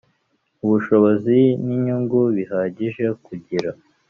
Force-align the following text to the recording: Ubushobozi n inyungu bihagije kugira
Ubushobozi 0.65 1.37
n 1.63 1.65
inyungu 1.75 2.19
bihagije 2.35 3.05
kugira 3.25 3.69